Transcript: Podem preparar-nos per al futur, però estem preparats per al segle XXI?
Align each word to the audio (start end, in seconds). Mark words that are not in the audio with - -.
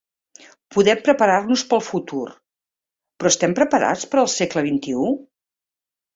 Podem 0.75 1.01
preparar-nos 1.07 1.63
per 1.73 1.77
al 1.79 1.83
futur, 1.87 2.23
però 3.21 3.33
estem 3.35 3.55
preparats 3.61 4.09
per 4.15 4.21
al 4.25 4.33
segle 4.39 4.67
XXI? 4.73 5.15